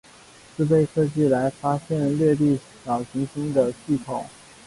[0.57, 4.25] 是被设计来发现掠地小行星的系统。